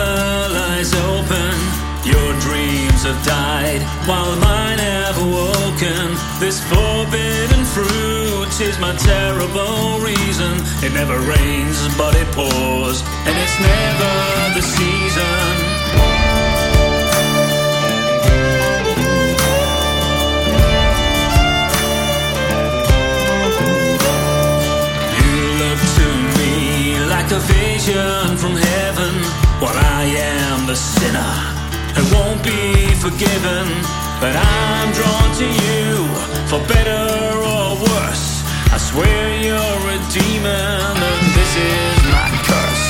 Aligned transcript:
Eyes 0.00 0.52
lies 0.52 0.94
open. 0.94 1.54
Your 2.04 2.30
dreams 2.40 3.02
have 3.04 3.20
died 3.24 3.82
while 4.08 4.34
mine 4.36 4.78
have 4.78 5.16
awoken. 5.18 6.16
This 6.40 6.58
forbidden 6.72 7.64
fruit 7.74 8.52
is 8.60 8.78
my 8.78 8.94
terrible 8.96 10.00
reason. 10.00 10.52
It 10.84 10.92
never 10.92 11.18
rains, 11.20 11.78
but 11.96 12.14
it 12.16 12.28
pours, 12.32 13.02
and 13.26 13.34
it's 13.42 13.58
never 13.60 14.14
the 14.56 14.62
season. 14.62 15.80
a 27.32 27.38
vision 27.38 28.36
from 28.38 28.56
heaven 28.56 28.69
won't 32.12 32.42
be 32.42 32.94
forgiven. 32.94 33.66
But 34.20 34.36
I'm 34.36 34.92
drawn 34.92 35.30
to 35.40 35.46
you 35.46 36.06
for 36.50 36.60
better 36.68 37.04
or 37.40 37.76
worse. 37.88 38.44
I 38.72 38.78
swear 38.78 39.40
you're 39.46 39.90
a 39.96 39.98
demon, 40.12 40.96
and 41.08 41.26
this 41.36 41.52
is 41.56 41.98
my 42.14 42.28
curse. 42.48 42.88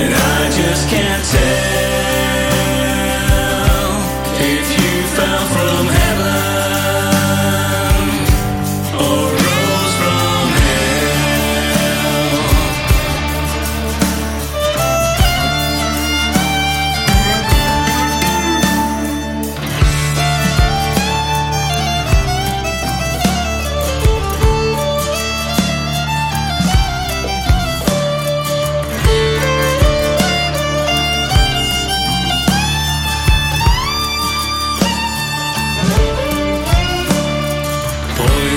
And 0.00 0.12
I 0.14 0.50
just 0.60 0.88
can't 0.88 1.24
tell 1.34 1.66
if 4.52 4.66
you 4.80 4.94
fell 5.16 5.44
from 5.54 5.86
heaven 5.86 6.65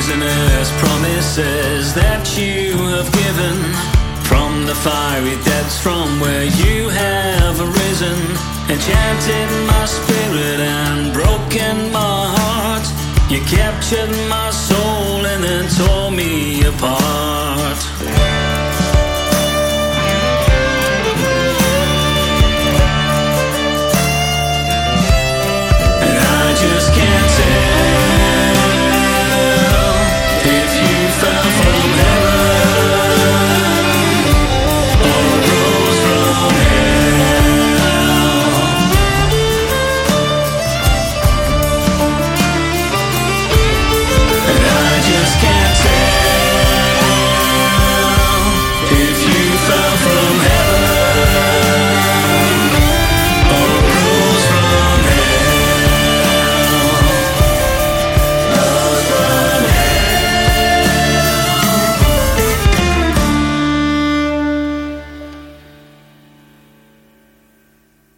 Poisonous 0.10 0.72
promises 0.82 1.94
that 1.94 2.26
you 2.36 2.74
have 2.98 3.06
given 3.14 3.58
from 4.26 4.66
the 4.66 4.74
fiery 4.74 5.38
depths 5.46 5.80
from 5.80 6.20
where 6.20 6.46
you 6.46 6.90
have 6.90 7.62
arisen, 7.62 8.18
enchanted 8.74 9.50
my 9.68 9.86
spirit 9.86 10.60
and 10.66 11.14
broken 11.14 11.92
my 11.92 12.26
heart. 12.38 12.86
You 13.30 13.40
captured 13.42 14.10
my 14.28 14.50
soul 14.50 15.28
and 15.28 15.44
then 15.44 15.70
tore 15.78 16.10
me 16.10 16.66
apart. 16.66 17.29